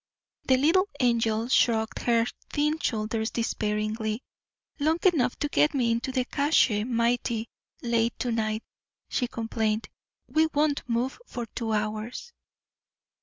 The 0.45 0.57
Little 0.57 0.87
Angel 0.99 1.47
shrugged 1.47 1.99
her 2.01 2.25
thin 2.49 2.79
shoulders 2.79 3.29
despairingly. 3.29 4.23
"Long 4.79 4.97
enough 5.13 5.35
to 5.35 5.47
get 5.47 5.75
me 5.75 5.91
into 5.91 6.11
The 6.11 6.25
Cache 6.25 6.83
mighty 6.87 7.49
late 7.83 8.17
to 8.17 8.31
night," 8.31 8.63
she 9.09 9.27
complained. 9.27 9.89
"We 10.27 10.47
won't 10.55 10.81
move 10.89 11.19
for 11.27 11.45
two 11.45 11.71
hours." 11.73 12.33